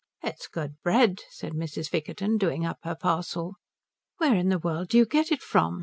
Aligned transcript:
"It's 0.23 0.47
good 0.47 0.81
bread," 0.81 1.19
said 1.29 1.53
Mrs. 1.53 1.87
Vickerton, 1.91 2.39
doing 2.39 2.65
up 2.65 2.79
her 2.81 2.95
parcel. 2.95 3.57
"Where 4.17 4.33
in 4.33 4.49
the 4.49 4.57
world 4.57 4.87
do 4.87 4.97
you 4.97 5.05
get 5.05 5.31
it 5.31 5.43
from?" 5.43 5.79